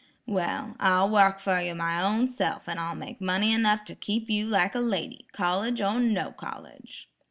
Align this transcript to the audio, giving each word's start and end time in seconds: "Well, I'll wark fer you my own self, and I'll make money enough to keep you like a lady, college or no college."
"Well, 0.25 0.75
I'll 0.79 1.11
wark 1.11 1.39
fer 1.39 1.61
you 1.61 1.75
my 1.75 2.01
own 2.01 2.27
self, 2.27 2.67
and 2.67 2.79
I'll 2.79 2.95
make 2.95 3.21
money 3.21 3.53
enough 3.53 3.83
to 3.83 3.93
keep 3.93 4.31
you 4.31 4.47
like 4.47 4.73
a 4.73 4.79
lady, 4.79 5.27
college 5.31 5.79
or 5.79 5.99
no 5.99 6.31
college." 6.31 7.07